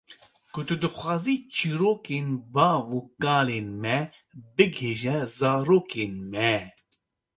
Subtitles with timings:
[0.53, 3.97] Ku tu dixwazî çirokên bav û kalên me
[4.55, 6.53] bigihîje zarokên me.